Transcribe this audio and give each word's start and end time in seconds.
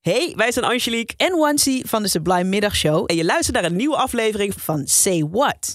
Hey, 0.00 0.32
wij 0.36 0.52
zijn 0.52 0.64
Angelique 0.64 1.14
en 1.16 1.36
Wancy 1.36 1.82
van 1.86 2.02
de 2.02 2.08
Sublime 2.08 2.44
Middagshow. 2.44 3.04
en 3.06 3.16
je 3.16 3.24
luistert 3.24 3.56
naar 3.56 3.64
een 3.64 3.76
nieuwe 3.76 3.96
aflevering 3.96 4.54
Van 4.56 4.82
Say 4.84 5.26
What. 5.30 5.74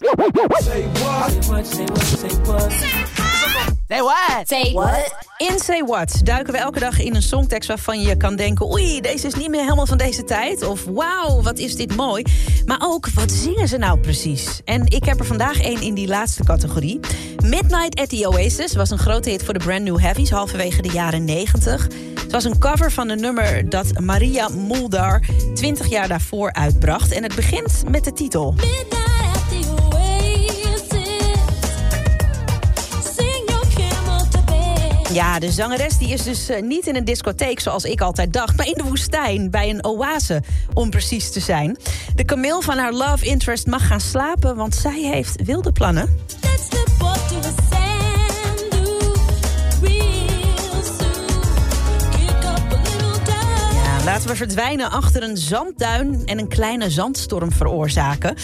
Say 3.88 4.02
what? 4.02 4.48
Say 4.48 4.72
what? 4.74 5.16
In 5.38 5.60
Say 5.60 5.84
What 5.84 6.22
duiken 6.24 6.54
we 6.54 6.60
elke 6.60 6.80
dag 6.80 7.00
in 7.00 7.16
een 7.16 7.22
songtekst 7.22 7.68
waarvan 7.68 8.02
je 8.02 8.18
kan 8.18 8.36
denken... 8.36 8.72
oei, 8.72 9.02
deze 9.02 9.28
is 9.28 9.34
niet 9.34 9.50
meer 9.50 9.62
helemaal 9.62 9.86
van 9.86 9.98
deze 9.98 10.24
tijd. 10.24 10.64
Of 10.64 10.86
wauw, 10.86 11.42
wat 11.42 11.58
is 11.58 11.76
dit 11.76 11.96
mooi. 11.96 12.24
Maar 12.66 12.82
ook, 12.84 13.10
wat 13.10 13.32
zingen 13.32 13.68
ze 13.68 13.78
nou 13.78 14.00
precies? 14.00 14.62
En 14.66 14.86
ik 14.88 15.06
heb 15.06 15.20
er 15.20 15.26
vandaag 15.26 15.62
één 15.62 15.82
in 15.82 15.94
die 15.94 16.08
laatste 16.08 16.44
categorie. 16.44 17.00
Midnight 17.44 18.00
at 18.00 18.10
the 18.10 18.28
Oasis 18.28 18.76
was 18.76 18.90
een 18.90 19.00
grote 19.00 19.30
hit 19.30 19.44
voor 19.44 19.54
de 19.54 19.60
Brand 19.60 19.84
New 19.84 20.00
Heavies... 20.00 20.30
halverwege 20.30 20.82
de 20.82 20.92
jaren 20.92 21.26
90. 21.26 21.88
Het 22.34 22.44
was 22.44 22.54
een 22.54 22.60
cover 22.60 22.92
van 22.92 23.10
een 23.10 23.20
nummer 23.20 23.70
dat 23.70 24.00
Maria 24.00 24.50
Muldaur 24.50 25.26
20 25.54 25.90
jaar 25.90 26.08
daarvoor 26.08 26.54
uitbracht. 26.54 27.12
En 27.12 27.24
het 27.24 27.36
begint 27.36 27.90
met 27.90 28.04
de 28.04 28.14
titel... 28.14 28.56
Ja, 35.12 35.40
de 35.40 35.52
zangeres 35.52 35.98
die 35.98 36.14
is 36.14 36.24
dus 36.24 36.50
eh, 36.50 36.62
niet 36.62 36.88
in 36.88 36.96
een 36.96 37.06
discotheek 37.06 37.60
zoals 37.60 37.84
ik 37.84 38.02
altijd 38.02 38.34
dacht... 38.34 38.58
maar 38.58 38.68
in 38.68 38.78
de 38.78 38.84
woestijn, 38.84 39.52
bij 39.52 39.70
een 39.70 39.86
oase, 39.86 40.44
om 40.74 40.90
precies 40.90 41.32
te 41.32 41.40
zijn. 41.40 41.78
De 42.16 42.24
kameel 42.24 42.62
van 42.62 42.78
haar 42.78 42.94
love 42.94 43.26
interest 43.26 43.68
mag 43.68 43.88
gaan 43.88 44.02
slapen... 44.02 44.56
want 44.56 44.76
zij 44.76 45.02
heeft 45.02 45.44
wilde 45.44 45.72
plannen. 45.72 46.26
Laten 54.14 54.30
we 54.30 54.36
verdwijnen 54.36 54.92
achter 54.92 55.24
een 55.24 55.38
zandduin... 55.38 56.22
en 56.26 56.40
een 56.40 56.48
kleine 56.48 56.90
zandstorm 56.90 57.52
veroorzaken. 57.52 58.36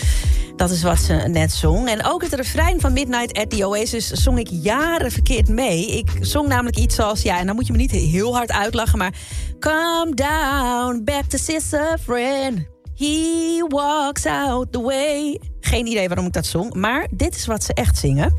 Dat 0.56 0.70
is 0.70 0.84
wat 0.84 0.98
ze 0.98 1.14
net 1.14 1.52
zong. 1.52 1.89
En 1.89 2.06
ook 2.06 2.22
het 2.22 2.34
refrein 2.34 2.80
van 2.80 2.94
Midnight 2.94 3.38
at 3.38 3.50
the 3.50 3.67
Oasis 3.67 4.12
zong 4.12 4.40
ik 4.40 4.47
jaren 4.52 5.12
verkeerd 5.12 5.47
mee. 5.47 5.97
Ik 5.97 6.09
zong 6.22 6.47
namelijk 6.47 6.78
iets 6.78 7.00
als, 7.00 7.22
ja, 7.22 7.40
en 7.40 7.45
dan 7.45 7.56
moet 7.56 7.66
je 7.66 7.72
me 7.72 7.78
niet 7.78 7.92
heel 7.92 8.36
hard 8.36 8.52
uitlachen, 8.52 8.97
maar... 8.97 9.14
Come 9.59 10.14
down, 10.14 11.02
back 11.03 11.23
to 11.23 11.38
sister 11.38 11.97
friend. 12.03 12.59
He 12.95 13.66
walks 13.67 14.25
out 14.25 14.72
the 14.72 14.81
way. 14.81 15.40
Geen 15.59 15.88
idee 15.88 16.08
waarom 16.08 16.25
ik 16.25 16.34
dat 16.34 16.45
zong, 16.45 16.73
maar 16.73 17.08
dit 17.12 17.36
is 17.36 17.45
wat 17.45 17.64
ze 17.64 17.73
echt 17.73 17.97
zingen. 17.97 18.38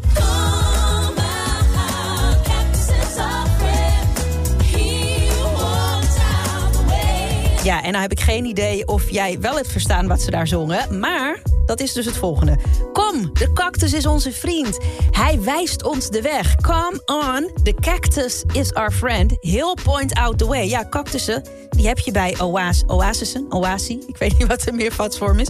Ja, 7.71 7.83
en 7.83 7.91
nou 7.91 8.03
heb 8.03 8.13
ik 8.13 8.21
geen 8.21 8.45
idee 8.45 8.87
of 8.87 9.11
jij 9.11 9.41
wel 9.41 9.55
hebt 9.55 9.73
verstaan 9.73 10.07
wat 10.07 10.21
ze 10.21 10.31
daar 10.31 10.47
zongen. 10.47 10.99
Maar 10.99 11.43
dat 11.67 11.81
is 11.81 11.93
dus 11.93 12.05
het 12.05 12.17
volgende. 12.17 12.59
Kom, 12.93 13.31
de 13.33 13.53
cactus 13.53 13.93
is 13.93 14.07
onze 14.07 14.33
vriend. 14.33 14.79
Hij 15.11 15.41
wijst 15.41 15.83
ons 15.83 16.09
de 16.09 16.23
weg. 16.23 16.55
Come 16.55 17.03
on, 17.07 17.51
the 17.63 17.75
cactus 17.81 18.45
is 18.53 18.75
our 18.75 18.91
friend. 18.91 19.37
He'll 19.41 19.75
point 19.83 20.15
out 20.15 20.39
the 20.39 20.47
way. 20.47 20.69
Ja, 20.69 20.87
cactussen, 20.89 21.45
die 21.69 21.87
heb 21.87 21.99
je 21.99 22.11
bij 22.11 22.41
oas 22.41 22.83
oasissen, 22.87 23.47
oasie. 23.49 24.05
Ik 24.07 24.17
weet 24.17 24.39
niet 24.39 24.47
wat 24.47 24.61
de 24.61 24.73
meervatsvorm 24.73 25.39
is. 25.39 25.49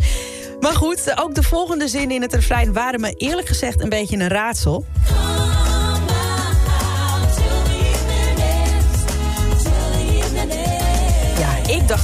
Maar 0.61 0.75
goed, 0.75 1.13
ook 1.17 1.35
de 1.35 1.43
volgende 1.43 1.89
zinnen 1.89 2.17
in 2.17 2.23
het 2.23 2.35
refrein 2.35 2.73
waren 2.73 3.01
me 3.01 3.13
eerlijk 3.13 3.49
gezegd 3.49 3.81
een 3.81 3.89
beetje 3.89 4.17
een 4.17 4.29
raadsel. 4.29 4.85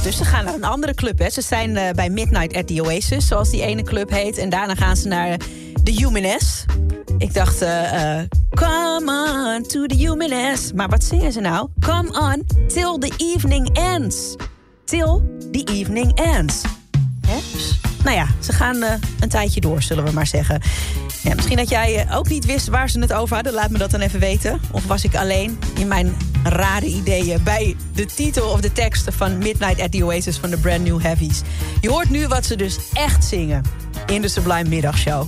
Dus, 0.03 0.17
ze 0.17 0.25
gaan 0.25 0.45
naar 0.45 0.53
een 0.53 0.63
andere 0.63 0.93
club. 0.93 1.19
Hè. 1.19 1.29
Ze 1.29 1.41
zijn 1.41 1.77
eh, 1.77 1.93
bij 1.93 2.09
Midnight 2.09 2.55
at 2.55 2.67
the 2.67 2.81
Oasis, 2.81 3.27
zoals 3.27 3.49
die 3.49 3.61
ene 3.61 3.83
club 3.83 4.09
heet. 4.09 4.37
En 4.37 4.49
daarna 4.49 4.75
gaan 4.75 4.97
ze 4.97 5.07
naar 5.07 5.37
de 5.83 5.91
Humaness. 5.91 6.65
Ik 7.17 7.33
dacht, 7.33 7.61
eh, 7.61 8.19
come 8.49 9.11
on 9.55 9.63
to 9.63 9.85
the 9.85 9.95
Humaness. 9.95 10.73
Maar 10.73 10.89
wat 10.89 11.03
zingen 11.03 11.31
ze 11.31 11.39
nou? 11.39 11.67
Come 11.79 12.09
on 12.19 12.45
till 12.67 12.97
the 12.97 13.13
evening 13.17 13.77
ends. 13.77 14.35
Till 14.85 15.21
the 15.51 15.63
evening 15.63 16.19
ends. 16.19 16.61
Nou 18.07 18.19
ja, 18.19 18.27
ze 18.39 18.53
gaan 18.53 18.83
eh, 18.83 18.93
een 19.19 19.29
tijdje 19.29 19.61
door, 19.61 19.81
zullen 19.81 20.03
we 20.03 20.11
maar 20.11 20.27
zeggen. 20.27 20.61
Ja, 21.21 21.35
misschien 21.35 21.57
dat 21.57 21.69
jij 21.69 22.05
eh, 22.05 22.17
ook 22.17 22.29
niet 22.29 22.45
wist 22.45 22.67
waar 22.67 22.89
ze 22.89 22.99
het 22.99 23.13
over 23.13 23.35
hadden. 23.35 23.53
Laat 23.53 23.69
me 23.69 23.77
dat 23.77 23.91
dan 23.91 23.99
even 23.99 24.19
weten. 24.19 24.59
Of 24.71 24.85
was 24.85 25.03
ik 25.03 25.15
alleen 25.15 25.59
in 25.77 25.87
mijn 25.87 26.15
rare 26.43 26.85
ideeën... 26.85 27.43
bij 27.43 27.75
de 27.93 28.05
titel 28.05 28.49
of 28.49 28.61
de 28.61 28.71
tekst 28.71 29.07
van 29.09 29.37
Midnight 29.37 29.81
at 29.81 29.91
the 29.91 30.05
Oasis 30.05 30.37
van 30.37 30.49
de 30.49 30.57
Brand 30.57 30.83
New 30.83 31.01
Heavies. 31.01 31.41
Je 31.81 31.89
hoort 31.89 32.09
nu 32.09 32.27
wat 32.27 32.45
ze 32.45 32.55
dus 32.55 32.77
echt 32.93 33.25
zingen 33.25 33.61
in 34.05 34.21
de 34.21 34.27
Sublime 34.27 34.69
Middagshow. 34.69 35.27